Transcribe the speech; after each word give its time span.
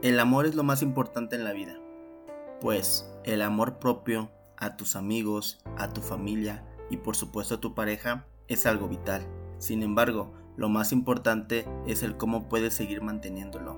El 0.00 0.20
amor 0.20 0.46
es 0.46 0.54
lo 0.54 0.62
más 0.62 0.82
importante 0.82 1.34
en 1.34 1.42
la 1.42 1.52
vida, 1.52 1.76
pues 2.60 3.12
el 3.24 3.42
amor 3.42 3.80
propio 3.80 4.30
a 4.56 4.76
tus 4.76 4.94
amigos, 4.94 5.58
a 5.76 5.92
tu 5.92 6.02
familia 6.02 6.64
y 6.88 6.98
por 6.98 7.16
supuesto 7.16 7.56
a 7.56 7.60
tu 7.60 7.74
pareja 7.74 8.24
es 8.46 8.64
algo 8.66 8.86
vital. 8.86 9.26
Sin 9.58 9.82
embargo, 9.82 10.32
lo 10.56 10.68
más 10.68 10.92
importante 10.92 11.66
es 11.84 12.04
el 12.04 12.16
cómo 12.16 12.48
puedes 12.48 12.74
seguir 12.74 13.02
manteniéndolo 13.02 13.76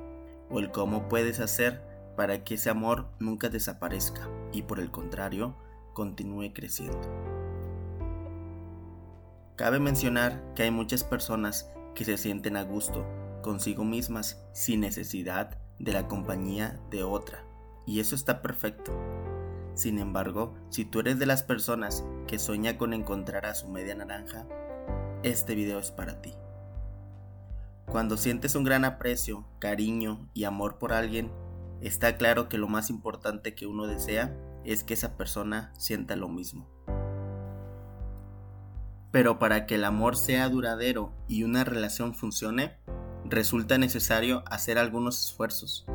o 0.50 0.58
el 0.58 0.70
cómo 0.70 1.08
puedes 1.08 1.40
hacer 1.40 1.82
para 2.18 2.44
que 2.44 2.56
ese 2.56 2.68
amor 2.68 3.06
nunca 3.18 3.48
desaparezca 3.48 4.28
y 4.52 4.60
por 4.60 4.78
el 4.78 4.90
contrario 4.90 5.56
continúe 5.94 6.52
creciendo. 6.52 7.00
Cabe 9.56 9.80
mencionar 9.80 10.52
que 10.54 10.64
hay 10.64 10.70
muchas 10.70 11.02
personas 11.02 11.70
que 11.94 12.04
se 12.04 12.18
sienten 12.18 12.58
a 12.58 12.62
gusto 12.62 13.06
consigo 13.40 13.84
mismas 13.84 14.46
sin 14.52 14.80
necesidad 14.80 15.58
de 15.80 15.92
la 15.92 16.06
compañía 16.06 16.78
de 16.90 17.02
otra. 17.02 17.44
Y 17.86 17.98
eso 17.98 18.14
está 18.14 18.42
perfecto. 18.42 18.92
Sin 19.74 19.98
embargo, 19.98 20.54
si 20.68 20.84
tú 20.84 21.00
eres 21.00 21.18
de 21.18 21.26
las 21.26 21.42
personas 21.42 22.04
que 22.26 22.38
sueña 22.38 22.76
con 22.78 22.92
encontrar 22.92 23.46
a 23.46 23.54
su 23.54 23.68
media 23.68 23.94
naranja, 23.94 24.46
este 25.22 25.54
video 25.54 25.78
es 25.78 25.90
para 25.90 26.20
ti. 26.20 26.34
Cuando 27.86 28.16
sientes 28.16 28.54
un 28.54 28.64
gran 28.64 28.84
aprecio, 28.84 29.46
cariño 29.58 30.28
y 30.34 30.44
amor 30.44 30.78
por 30.78 30.92
alguien, 30.92 31.32
está 31.80 32.16
claro 32.16 32.48
que 32.48 32.58
lo 32.58 32.68
más 32.68 32.90
importante 32.90 33.54
que 33.54 33.66
uno 33.66 33.86
desea 33.86 34.36
es 34.64 34.84
que 34.84 34.94
esa 34.94 35.16
persona 35.16 35.72
sienta 35.76 36.14
lo 36.14 36.28
mismo. 36.28 36.68
Pero 39.10 39.38
para 39.38 39.66
que 39.66 39.74
el 39.74 39.84
amor 39.84 40.16
sea 40.16 40.48
duradero 40.48 41.12
y 41.26 41.42
una 41.42 41.64
relación 41.64 42.14
funcione, 42.14 42.76
resulta 43.30 43.78
necesario 43.78 44.42
hacer 44.46 44.78
algunos 44.78 45.26
esfuerzos, 45.26 45.86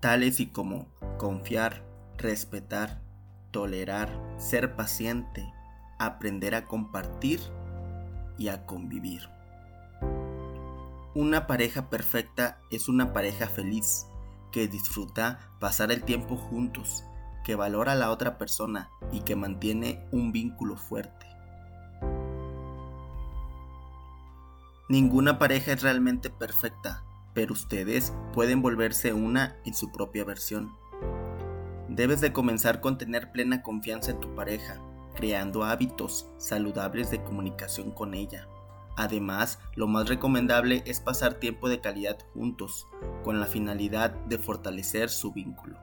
tales 0.00 0.40
y 0.40 0.46
como 0.46 0.88
confiar, 1.18 1.84
respetar, 2.16 3.02
tolerar, 3.50 4.08
ser 4.38 4.74
paciente, 4.74 5.52
aprender 5.98 6.54
a 6.54 6.64
compartir 6.64 7.40
y 8.38 8.48
a 8.48 8.66
convivir. 8.66 9.28
Una 11.14 11.46
pareja 11.46 11.90
perfecta 11.90 12.58
es 12.70 12.88
una 12.88 13.12
pareja 13.12 13.46
feliz, 13.46 14.06
que 14.50 14.66
disfruta 14.66 15.40
pasar 15.60 15.92
el 15.92 16.04
tiempo 16.04 16.36
juntos, 16.36 17.04
que 17.44 17.54
valora 17.54 17.92
a 17.92 17.96
la 17.96 18.10
otra 18.10 18.38
persona 18.38 18.90
y 19.12 19.20
que 19.20 19.36
mantiene 19.36 20.06
un 20.10 20.32
vínculo 20.32 20.76
fuerte. 20.76 21.33
Ninguna 24.86 25.38
pareja 25.38 25.72
es 25.72 25.82
realmente 25.82 26.28
perfecta, 26.28 27.04
pero 27.32 27.54
ustedes 27.54 28.12
pueden 28.34 28.60
volverse 28.60 29.14
una 29.14 29.56
en 29.64 29.72
su 29.72 29.90
propia 29.90 30.24
versión. 30.24 30.76
Debes 31.88 32.20
de 32.20 32.34
comenzar 32.34 32.82
con 32.82 32.98
tener 32.98 33.32
plena 33.32 33.62
confianza 33.62 34.10
en 34.10 34.20
tu 34.20 34.34
pareja, 34.34 34.82
creando 35.14 35.64
hábitos 35.64 36.28
saludables 36.36 37.10
de 37.10 37.22
comunicación 37.22 37.92
con 37.92 38.12
ella. 38.12 38.46
Además, 38.96 39.58
lo 39.74 39.86
más 39.86 40.06
recomendable 40.06 40.82
es 40.84 41.00
pasar 41.00 41.34
tiempo 41.34 41.70
de 41.70 41.80
calidad 41.80 42.18
juntos, 42.34 42.86
con 43.24 43.40
la 43.40 43.46
finalidad 43.46 44.10
de 44.26 44.38
fortalecer 44.38 45.08
su 45.08 45.32
vínculo. 45.32 45.78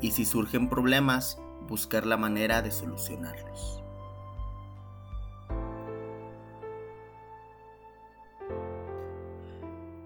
Y 0.00 0.12
si 0.12 0.24
surgen 0.24 0.70
problemas, 0.70 1.38
buscar 1.68 2.06
la 2.06 2.16
manera 2.16 2.62
de 2.62 2.70
solucionarlos. 2.70 3.81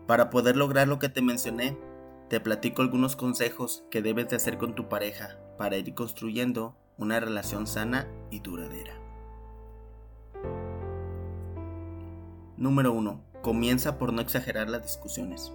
Para 0.07 0.31
poder 0.31 0.57
lograr 0.57 0.87
lo 0.87 0.99
que 0.99 1.09
te 1.09 1.21
mencioné, 1.21 1.77
te 2.29 2.41
platico 2.41 2.83
algunos 2.83 3.17
consejos 3.17 3.85
que 3.91 4.03
debes 4.03 4.29
de 4.29 4.37
hacer 4.37 4.57
con 4.57 4.75
tu 4.75 4.89
pareja 4.89 5.37
para 5.59 5.77
ir 5.77 5.95
construyendo 5.95 6.77
una 6.97 7.19
relación 7.19 7.67
sana 7.67 8.07
y 8.31 8.41
duradera. 8.41 8.95
Número 12.57 12.93
1. 12.93 13.21
Comienza 13.43 13.99
por 13.99 14.13
no 14.13 14.21
exagerar 14.23 14.71
las 14.71 14.83
discusiones. 14.83 15.53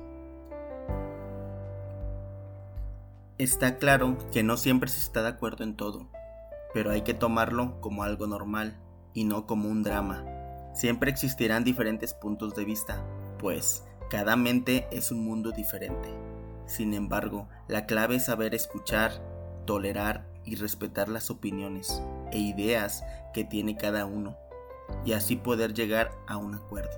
Está 3.38 3.78
claro 3.78 4.17
que 4.31 4.44
no 4.44 4.56
siempre 4.56 4.90
se 4.90 5.00
está 5.00 5.23
de 5.23 5.29
acuerdo 5.29 5.63
en 5.63 5.75
todo, 5.75 6.09
pero 6.73 6.91
hay 6.91 7.01
que 7.01 7.13
tomarlo 7.13 7.81
como 7.81 8.03
algo 8.03 8.28
normal 8.28 8.78
y 9.13 9.23
no 9.23 9.47
como 9.47 9.67
un 9.67 9.81
drama. 9.81 10.25
Siempre 10.73 11.09
existirán 11.09 11.63
diferentes 11.63 12.13
puntos 12.13 12.53
de 12.56 12.66
vista, 12.66 13.03
pues 13.40 13.84
cada 14.11 14.35
mente 14.35 14.89
es 14.91 15.09
un 15.09 15.23
mundo 15.23 15.53
diferente. 15.53 16.09
Sin 16.66 16.94
embargo, 16.94 17.47
la 17.69 17.85
clave 17.85 18.17
es 18.17 18.25
saber 18.25 18.53
escuchar, 18.53 19.13
tolerar 19.66 20.25
y 20.44 20.55
respetar 20.55 21.07
las 21.07 21.31
opiniones 21.31 22.03
e 22.33 22.38
ideas 22.38 23.05
que 23.33 23.45
tiene 23.45 23.77
cada 23.77 24.05
uno, 24.05 24.35
y 25.05 25.13
así 25.13 25.38
poder 25.38 25.73
llegar 25.73 26.11
a 26.27 26.35
un 26.35 26.55
acuerdo. 26.55 26.91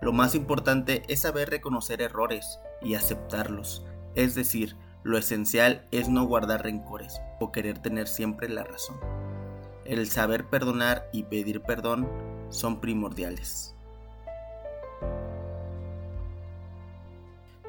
Lo 0.00 0.14
más 0.14 0.34
importante 0.34 1.02
es 1.08 1.20
saber 1.20 1.50
reconocer 1.50 2.00
errores 2.00 2.58
y 2.80 2.94
aceptarlos, 2.94 3.84
es 4.14 4.34
decir, 4.34 4.76
lo 5.02 5.18
esencial 5.18 5.86
es 5.90 6.08
no 6.08 6.24
guardar 6.24 6.62
rencores 6.62 7.20
o 7.38 7.52
querer 7.52 7.80
tener 7.80 8.08
siempre 8.08 8.48
la 8.48 8.64
razón. 8.64 8.96
El 9.84 10.08
saber 10.08 10.46
perdonar 10.46 11.06
y 11.12 11.24
pedir 11.24 11.60
perdón 11.60 12.08
son 12.48 12.80
primordiales. 12.80 13.74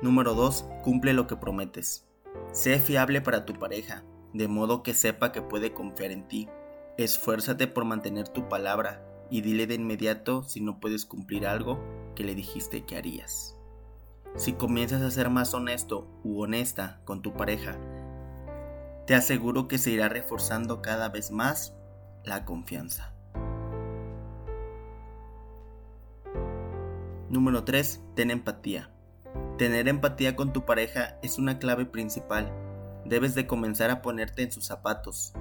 Número 0.05 0.35
2. 0.35 0.65
Cumple 0.83 1.13
lo 1.13 1.25
que 1.25 1.35
prometes. 1.35 2.05
Sé 2.51 2.77
fiable 2.77 3.21
para 3.21 3.43
tu 3.43 3.55
pareja, 3.55 4.03
de 4.35 4.47
modo 4.47 4.83
que 4.83 4.93
sepa 4.93 5.31
que 5.31 5.41
puede 5.41 5.73
confiar 5.73 6.11
en 6.11 6.27
ti. 6.27 6.47
Esfuérzate 6.99 7.65
por 7.65 7.85
mantener 7.85 8.27
tu 8.27 8.47
palabra 8.47 9.03
y 9.31 9.41
dile 9.41 9.65
de 9.65 9.73
inmediato 9.73 10.43
si 10.43 10.61
no 10.61 10.79
puedes 10.79 11.05
cumplir 11.05 11.47
algo 11.47 11.83
que 12.13 12.23
le 12.23 12.35
dijiste 12.35 12.85
que 12.85 12.97
harías. 12.97 13.57
Si 14.35 14.53
comienzas 14.53 15.01
a 15.01 15.09
ser 15.09 15.31
más 15.31 15.55
honesto 15.55 16.07
u 16.23 16.39
honesta 16.39 17.01
con 17.03 17.23
tu 17.23 17.33
pareja, 17.33 17.75
te 19.07 19.15
aseguro 19.15 19.67
que 19.67 19.79
se 19.79 19.89
irá 19.89 20.07
reforzando 20.07 20.83
cada 20.83 21.09
vez 21.09 21.31
más 21.31 21.73
la 22.23 22.45
confianza. 22.45 23.15
Número 27.31 27.63
3. 27.63 28.03
Ten 28.13 28.29
empatía. 28.29 28.94
Tener 29.57 29.87
empatía 29.87 30.35
con 30.35 30.51
tu 30.51 30.65
pareja 30.65 31.17
es 31.21 31.37
una 31.37 31.59
clave 31.59 31.85
principal. 31.85 32.51
Debes 33.05 33.35
de 33.35 33.47
comenzar 33.47 33.89
a 33.89 34.01
ponerte 34.01 34.43
en 34.43 34.51
sus 34.51 34.65
zapatos. 34.65 35.31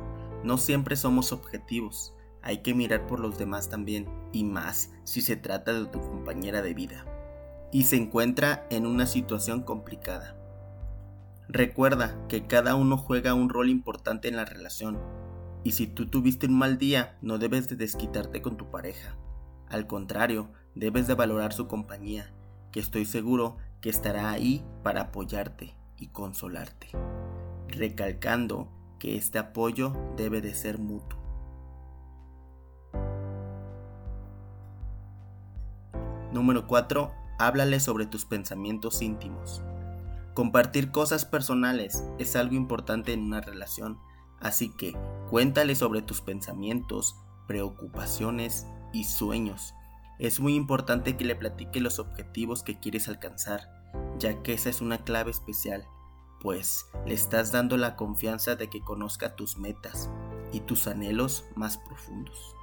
No 0.44 0.56
siempre 0.56 0.94
somos 0.94 1.32
objetivos, 1.32 2.14
hay 2.40 2.58
que 2.58 2.74
mirar 2.74 3.06
por 3.08 3.18
los 3.18 3.38
demás 3.38 3.70
también, 3.70 4.06
y 4.30 4.44
más 4.44 4.92
si 5.02 5.20
se 5.20 5.34
trata 5.34 5.72
de 5.72 5.86
tu 5.86 6.00
compañera 6.00 6.62
de 6.62 6.74
vida. 6.74 7.06
Y 7.72 7.84
se 7.84 7.96
encuentra 7.96 8.66
en 8.70 8.86
una 8.86 9.06
situación 9.06 9.62
complicada. 9.62 10.36
Recuerda 11.48 12.16
que 12.28 12.46
cada 12.46 12.76
uno 12.76 12.96
juega 12.96 13.34
un 13.34 13.48
rol 13.48 13.68
importante 13.68 14.28
en 14.28 14.36
la 14.36 14.44
relación, 14.44 14.98
y 15.64 15.72
si 15.72 15.86
tú 15.86 16.06
tuviste 16.06 16.46
un 16.46 16.58
mal 16.58 16.78
día, 16.78 17.16
no 17.20 17.38
debes 17.38 17.68
de 17.68 17.76
desquitarte 17.76 18.42
con 18.42 18.56
tu 18.58 18.70
pareja. 18.70 19.16
Al 19.68 19.86
contrario, 19.86 20.52
debes 20.74 21.06
de 21.06 21.14
valorar 21.14 21.52
su 21.52 21.66
compañía, 21.66 22.32
que 22.70 22.80
estoy 22.80 23.06
seguro 23.06 23.56
que 23.84 23.90
estará 23.90 24.30
ahí 24.30 24.64
para 24.82 25.02
apoyarte 25.02 25.74
y 25.98 26.06
consolarte, 26.06 26.88
recalcando 27.68 28.70
que 28.98 29.18
este 29.18 29.38
apoyo 29.38 29.92
debe 30.16 30.40
de 30.40 30.54
ser 30.54 30.78
mutuo. 30.78 31.18
Número 36.32 36.66
4. 36.66 37.12
Háblale 37.38 37.78
sobre 37.78 38.06
tus 38.06 38.24
pensamientos 38.24 39.02
íntimos. 39.02 39.62
Compartir 40.32 40.90
cosas 40.90 41.26
personales 41.26 42.04
es 42.18 42.36
algo 42.36 42.54
importante 42.54 43.12
en 43.12 43.20
una 43.20 43.42
relación, 43.42 43.98
así 44.40 44.70
que 44.70 44.96
cuéntale 45.28 45.74
sobre 45.74 46.00
tus 46.00 46.22
pensamientos, 46.22 47.16
preocupaciones 47.46 48.66
y 48.94 49.04
sueños 49.04 49.74
es 50.18 50.38
muy 50.38 50.54
importante 50.54 51.16
que 51.16 51.24
le 51.24 51.34
platique 51.34 51.80
los 51.80 51.98
objetivos 51.98 52.62
que 52.62 52.78
quieres 52.78 53.08
alcanzar, 53.08 53.73
ya 54.18 54.42
que 54.42 54.54
esa 54.54 54.70
es 54.70 54.80
una 54.80 55.04
clave 55.04 55.30
especial, 55.30 55.86
pues 56.40 56.86
le 57.06 57.14
estás 57.14 57.52
dando 57.52 57.76
la 57.76 57.96
confianza 57.96 58.56
de 58.56 58.68
que 58.68 58.82
conozca 58.82 59.34
tus 59.34 59.58
metas 59.58 60.10
y 60.52 60.60
tus 60.60 60.86
anhelos 60.86 61.46
más 61.56 61.78
profundos. 61.78 62.54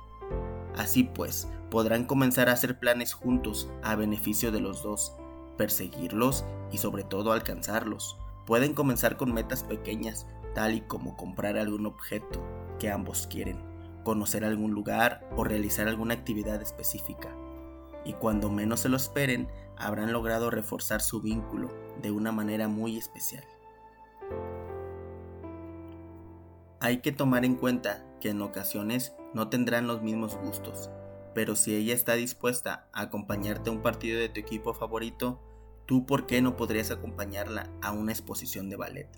Así 0.76 1.04
pues, 1.04 1.48
podrán 1.70 2.06
comenzar 2.06 2.48
a 2.50 2.54
hacer 2.54 2.80
planes 2.80 3.14
juntos 3.14 3.70
a 3.84 3.96
beneficio 3.96 4.52
de 4.52 4.62
los 4.62 4.84
dos, 4.84 5.14
perseguirlos 5.58 6.46
y 6.72 6.78
sobre 6.78 7.04
todo 7.04 7.34
alcanzarlos. 7.34 8.18
Pueden 8.46 8.74
comenzar 8.74 9.18
con 9.18 9.34
metas 9.34 9.64
pequeñas, 9.64 10.28
tal 10.56 10.76
y 10.76 10.82
como 10.82 11.18
comprar 11.18 11.58
algún 11.58 11.86
objeto 11.86 12.42
que 12.80 12.90
ambos 12.90 13.28
quieren, 13.28 13.60
conocer 14.04 14.46
algún 14.46 14.72
lugar 14.72 15.28
o 15.36 15.44
realizar 15.44 15.88
alguna 15.88 16.14
actividad 16.14 16.62
específica 16.62 17.30
y 18.04 18.14
cuando 18.14 18.50
menos 18.50 18.82
se 18.82 18.90
lo 18.90 18.98
esperen, 18.98 19.48
habrán 19.78 20.12
logrado 20.14 20.50
reforzar 20.50 21.02
su 21.02 21.22
vínculo, 21.22 21.72
de 22.02 22.12
una 22.12 22.32
manera 22.32 22.68
muy 22.68 22.98
especial. 22.98 23.44
Hay 26.80 26.98
que 27.02 27.12
tomar 27.12 27.46
en 27.46 27.56
cuenta 27.56 28.04
que 28.20 28.30
en 28.30 28.42
ocasiones 28.42 29.14
no 29.34 29.50
tendrán 29.50 29.88
los 29.88 30.02
mismos 30.02 30.36
gustos, 30.38 30.90
pero 31.34 31.56
si 31.56 31.76
ella 31.76 31.94
está 31.94 32.14
dispuesta 32.14 32.88
a 32.92 33.02
acompañarte 33.02 33.70
a 33.70 33.74
un 33.74 33.82
partido 33.82 34.20
de 34.20 34.30
tu 34.30 34.40
equipo 34.40 34.74
favorito, 34.74 35.40
¿tú 35.86 36.06
por 36.06 36.26
qué 36.26 36.42
no 36.42 36.58
podrías 36.58 36.92
acompañarla 36.92 37.70
a 37.82 37.92
una 37.92 38.12
exposición 38.12 38.70
de 38.70 38.78
ballet? 38.78 39.10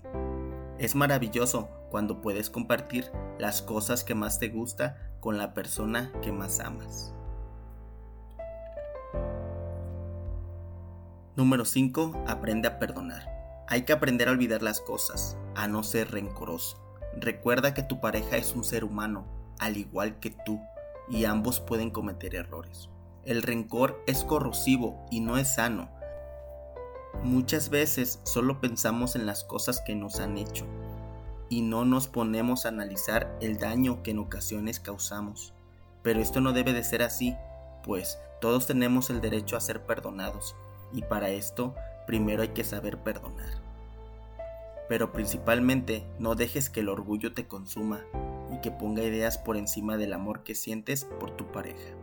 Es 0.78 0.94
maravilloso 0.94 1.68
cuando 1.90 2.20
puedes 2.20 2.50
compartir 2.50 3.10
las 3.38 3.62
cosas 3.62 4.04
que 4.04 4.14
más 4.14 4.38
te 4.38 4.48
gusta 4.48 5.14
con 5.20 5.38
la 5.38 5.54
persona 5.54 6.12
que 6.20 6.32
más 6.32 6.60
amas. 6.60 7.13
Número 11.36 11.64
5. 11.64 12.26
Aprende 12.28 12.68
a 12.68 12.78
perdonar. 12.78 13.64
Hay 13.66 13.82
que 13.82 13.92
aprender 13.92 14.28
a 14.28 14.30
olvidar 14.30 14.62
las 14.62 14.80
cosas, 14.80 15.36
a 15.56 15.66
no 15.66 15.82
ser 15.82 16.12
rencoroso. 16.12 16.78
Recuerda 17.16 17.74
que 17.74 17.82
tu 17.82 18.00
pareja 18.00 18.36
es 18.36 18.54
un 18.54 18.62
ser 18.62 18.84
humano, 18.84 19.26
al 19.58 19.76
igual 19.76 20.20
que 20.20 20.30
tú, 20.30 20.60
y 21.08 21.24
ambos 21.24 21.58
pueden 21.58 21.90
cometer 21.90 22.36
errores. 22.36 22.88
El 23.24 23.42
rencor 23.42 24.00
es 24.06 24.22
corrosivo 24.22 25.04
y 25.10 25.18
no 25.18 25.36
es 25.36 25.56
sano. 25.56 25.88
Muchas 27.24 27.68
veces 27.68 28.20
solo 28.22 28.60
pensamos 28.60 29.16
en 29.16 29.26
las 29.26 29.42
cosas 29.42 29.82
que 29.84 29.96
nos 29.96 30.20
han 30.20 30.38
hecho 30.38 30.66
y 31.48 31.62
no 31.62 31.84
nos 31.84 32.06
ponemos 32.06 32.64
a 32.64 32.68
analizar 32.68 33.36
el 33.40 33.58
daño 33.58 34.04
que 34.04 34.12
en 34.12 34.20
ocasiones 34.20 34.78
causamos. 34.78 35.52
Pero 36.02 36.20
esto 36.20 36.40
no 36.40 36.52
debe 36.52 36.72
de 36.72 36.84
ser 36.84 37.02
así, 37.02 37.34
pues 37.82 38.20
todos 38.40 38.68
tenemos 38.68 39.10
el 39.10 39.20
derecho 39.20 39.56
a 39.56 39.60
ser 39.60 39.84
perdonados 39.84 40.54
y 40.94 41.02
para 41.02 41.28
esto 41.30 41.74
primero 42.06 42.42
hay 42.42 42.48
que 42.48 42.64
saber 42.64 42.98
perdonar 42.98 43.64
pero 44.88 45.12
principalmente 45.12 46.06
no 46.18 46.34
dejes 46.34 46.68
que 46.68 46.80
el 46.80 46.88
orgullo 46.88 47.32
te 47.32 47.46
consuma 47.46 48.00
y 48.52 48.60
que 48.60 48.70
ponga 48.70 49.02
ideas 49.02 49.38
por 49.38 49.56
encima 49.56 49.96
del 49.96 50.12
amor 50.12 50.42
que 50.42 50.54
sientes 50.54 51.04
por 51.18 51.30
tu 51.30 51.50
pareja, 51.50 51.94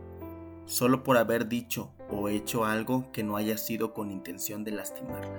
solo 0.66 1.02
por 1.02 1.16
haber 1.16 1.48
dicho 1.48 1.92
o 2.10 2.28
hecho 2.28 2.64
algo 2.64 3.10
que 3.12 3.22
no 3.22 3.36
haya 3.36 3.56
sido 3.56 3.94
con 3.94 4.10
intención 4.10 4.64
de 4.64 4.72
lastimarla. 4.72 5.38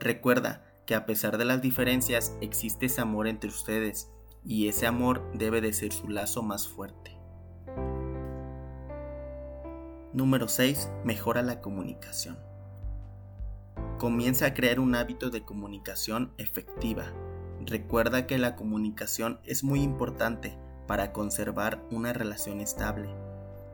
Recuerda 0.00 0.64
que 0.86 0.94
a 0.94 1.06
pesar 1.06 1.38
de 1.38 1.44
las 1.44 1.62
diferencias 1.62 2.36
existe 2.40 2.86
ese 2.86 3.00
amor 3.00 3.28
entre 3.28 3.50
ustedes 3.50 4.10
y 4.44 4.68
ese 4.68 4.86
amor 4.86 5.30
debe 5.34 5.60
de 5.60 5.72
ser 5.72 5.92
su 5.92 6.08
lazo 6.08 6.42
más 6.42 6.66
fuerte. 6.66 7.16
Número 10.12 10.48
6. 10.48 10.90
Mejora 11.04 11.42
la 11.42 11.60
comunicación. 11.60 12.49
Comienza 14.00 14.46
a 14.46 14.54
crear 14.54 14.80
un 14.80 14.94
hábito 14.94 15.28
de 15.28 15.42
comunicación 15.42 16.32
efectiva. 16.38 17.12
Recuerda 17.66 18.26
que 18.26 18.38
la 18.38 18.56
comunicación 18.56 19.40
es 19.44 19.62
muy 19.62 19.82
importante 19.82 20.56
para 20.86 21.12
conservar 21.12 21.84
una 21.90 22.14
relación 22.14 22.62
estable. 22.62 23.10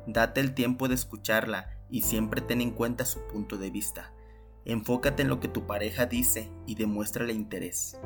Date 0.08 0.40
el 0.40 0.52
tiempo 0.52 0.88
de 0.88 0.96
escucharla 0.96 1.70
y 1.90 2.02
siempre 2.02 2.40
ten 2.40 2.60
en 2.60 2.72
cuenta 2.72 3.04
su 3.04 3.20
punto 3.28 3.56
de 3.56 3.70
vista. 3.70 4.12
Enfócate 4.64 5.22
en 5.22 5.28
lo 5.28 5.38
que 5.38 5.46
tu 5.46 5.64
pareja 5.68 6.06
dice 6.06 6.50
y 6.66 6.74
demuéstrale 6.74 7.32
interés, 7.32 7.96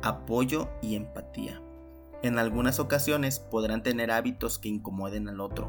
apoyo 0.00 0.68
y 0.80 0.94
empatía. 0.94 1.60
En 2.22 2.38
algunas 2.38 2.78
ocasiones 2.78 3.40
podrán 3.40 3.82
tener 3.82 4.12
hábitos 4.12 4.60
que 4.60 4.68
incomoden 4.68 5.28
al 5.28 5.40
otro, 5.40 5.68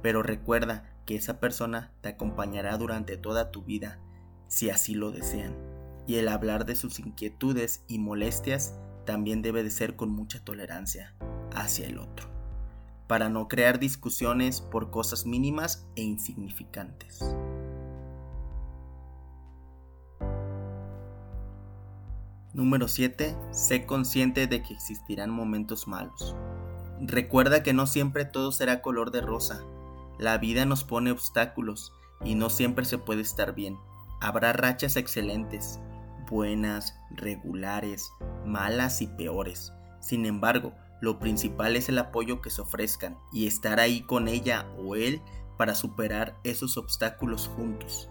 pero 0.00 0.22
recuerda 0.22 0.96
que 1.04 1.16
esa 1.16 1.38
persona 1.38 1.92
te 2.00 2.08
acompañará 2.08 2.78
durante 2.78 3.18
toda 3.18 3.50
tu 3.50 3.62
vida 3.62 4.00
si 4.54 4.70
así 4.70 4.94
lo 4.94 5.10
desean. 5.10 5.56
Y 6.06 6.16
el 6.16 6.28
hablar 6.28 6.64
de 6.64 6.76
sus 6.76 7.00
inquietudes 7.00 7.82
y 7.88 7.98
molestias 7.98 8.78
también 9.04 9.42
debe 9.42 9.64
de 9.64 9.70
ser 9.70 9.96
con 9.96 10.10
mucha 10.10 10.44
tolerancia 10.44 11.14
hacia 11.56 11.88
el 11.88 11.98
otro, 11.98 12.28
para 13.08 13.28
no 13.28 13.48
crear 13.48 13.80
discusiones 13.80 14.60
por 14.60 14.90
cosas 14.90 15.26
mínimas 15.26 15.88
e 15.96 16.02
insignificantes. 16.02 17.20
Número 22.52 22.86
7. 22.86 23.36
Sé 23.50 23.86
consciente 23.86 24.46
de 24.46 24.62
que 24.62 24.74
existirán 24.74 25.30
momentos 25.30 25.88
malos. 25.88 26.36
Recuerda 27.00 27.64
que 27.64 27.72
no 27.72 27.88
siempre 27.88 28.24
todo 28.24 28.52
será 28.52 28.82
color 28.82 29.10
de 29.10 29.20
rosa. 29.20 29.64
La 30.20 30.38
vida 30.38 30.64
nos 30.64 30.84
pone 30.84 31.10
obstáculos 31.10 31.92
y 32.24 32.36
no 32.36 32.50
siempre 32.50 32.84
se 32.84 32.98
puede 32.98 33.22
estar 33.22 33.56
bien. 33.56 33.76
Habrá 34.24 34.54
rachas 34.54 34.96
excelentes, 34.96 35.80
buenas, 36.30 36.98
regulares, 37.10 38.10
malas 38.46 39.02
y 39.02 39.06
peores. 39.06 39.74
Sin 40.00 40.24
embargo, 40.24 40.72
lo 41.02 41.18
principal 41.18 41.76
es 41.76 41.90
el 41.90 41.98
apoyo 41.98 42.40
que 42.40 42.48
se 42.48 42.62
ofrezcan 42.62 43.18
y 43.34 43.46
estar 43.46 43.80
ahí 43.80 44.00
con 44.00 44.28
ella 44.28 44.66
o 44.78 44.96
él 44.96 45.20
para 45.58 45.74
superar 45.74 46.38
esos 46.42 46.78
obstáculos 46.78 47.48
juntos. 47.48 48.08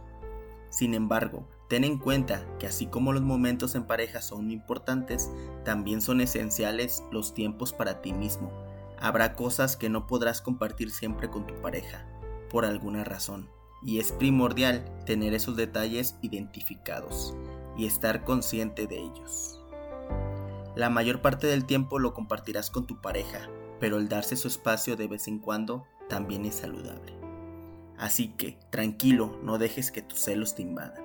Sin 0.70 0.94
embargo, 0.94 1.50
ten 1.68 1.84
en 1.84 1.98
cuenta 1.98 2.46
que 2.60 2.68
así 2.68 2.86
como 2.86 3.12
los 3.12 3.24
momentos 3.24 3.74
en 3.74 3.86
pareja 3.86 4.22
son 4.22 4.52
importantes, 4.52 5.32
también 5.66 6.00
son 6.00 6.22
esenciales 6.22 7.04
los 7.12 7.34
tiempos 7.34 7.74
para 7.74 8.04
ti 8.04 8.14
mismo. 8.14 8.52
Habrá 9.00 9.34
cosas 9.34 9.76
que 9.78 9.90
no 9.90 10.06
podrás 10.06 10.42
compartir 10.42 10.92
siempre 10.92 11.32
con 11.32 11.48
tu 11.48 11.60
pareja, 11.60 12.06
por 12.52 12.66
alguna 12.66 13.04
razón 13.04 13.50
y 13.86 14.00
es 14.00 14.12
primordial 14.12 14.86
tener 15.06 15.34
esos 15.34 15.56
detalles 15.56 16.16
identificados 16.22 17.36
y 17.78 17.86
estar 17.86 18.24
consciente 18.24 18.88
de 18.88 19.00
ellos. 19.00 19.60
La 20.76 20.90
mayor 20.90 21.22
parte 21.22 21.48
del 21.48 21.66
tiempo 21.66 22.00
lo 22.00 22.14
compartirás 22.14 22.70
con 22.70 22.88
tu 22.88 23.02
pareja, 23.02 23.50
pero 23.80 23.98
el 23.98 24.10
darse 24.10 24.36
su 24.36 24.48
espacio 24.48 24.96
de 24.96 25.08
vez 25.08 25.28
en 25.28 25.40
cuando 25.40 25.86
también 26.10 26.46
es 26.46 26.56
saludable. 26.56 27.14
Así 27.98 28.30
que, 28.30 28.58
tranquilo, 28.70 29.38
no 29.44 29.58
dejes 29.58 29.92
que 29.92 30.02
tus 30.02 30.20
celos 30.20 30.56
te 30.56 30.64
invadan. 30.64 31.04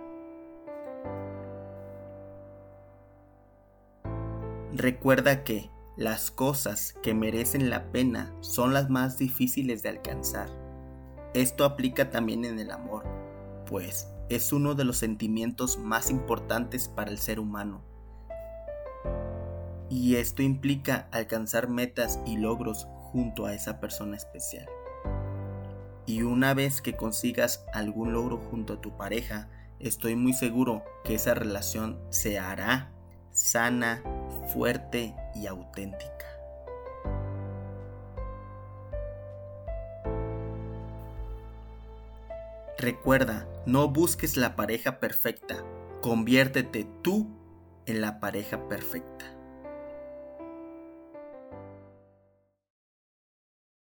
Recuerda 4.73 5.45
que 5.45 5.71
las 5.97 6.31
cosas 6.31 6.95
que 7.03 7.13
merecen 7.13 7.69
la 7.69 7.91
pena 7.91 8.33
son 8.41 8.73
las 8.73 8.89
más 8.89 9.19
difíciles 9.19 9.83
de 9.83 9.89
alcanzar 9.89 10.68
esto 11.35 11.65
aplica 11.65 12.11
también 12.11 12.45
en 12.45 12.59
el 12.59 12.71
amor, 12.71 13.05
pues 13.67 14.09
es 14.29 14.53
uno 14.53 14.75
de 14.75 14.85
los 14.85 14.99
sentimientos 14.99 15.79
más 15.79 16.11
importantes 16.11 16.89
para 16.89 17.11
el 17.11 17.19
ser 17.19 17.41
humano. 17.41 17.83
Y 19.91 20.17
esto 20.17 20.43
implica 20.43 21.09
alcanzar 21.13 21.69
metas 21.69 22.21
y 22.27 22.37
logros 22.37 22.87
junto 23.13 23.47
a 23.47 23.55
esa 23.55 23.81
persona 23.81 24.17
especial. 24.17 24.69
Y 26.05 26.23
una 26.23 26.55
vez 26.55 26.81
que 26.81 26.97
consigas 26.97 27.65
algún 27.73 28.13
logro 28.13 28.39
junto 28.39 28.75
a 28.75 28.81
tu 28.81 28.97
pareja, 28.97 29.49
estoy 29.79 30.17
muy 30.17 30.33
seguro 30.33 30.83
que 31.05 31.15
esa 31.15 31.35
relación 31.35 31.99
se 32.11 32.39
hará 32.39 32.93
sana, 33.31 34.03
fuerte 34.53 35.15
y 35.35 35.47
auténtica. 35.47 36.38
Recuerda, 42.79 43.49
no 43.67 43.89
busques 43.89 44.37
la 44.37 44.55
pareja 44.55 45.01
perfecta, 45.01 45.65
conviértete 46.01 46.87
tú 47.03 47.29
en 47.87 48.01
la 48.01 48.21
pareja 48.21 48.69
perfecta. 48.69 49.38